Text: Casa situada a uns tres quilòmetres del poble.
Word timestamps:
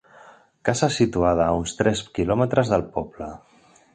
Casa 0.69 0.87
situada 0.95 1.43
a 1.47 1.51
uns 1.59 1.75
tres 1.81 2.03
quilòmetres 2.17 2.75
del 2.75 2.87
poble. 2.99 3.31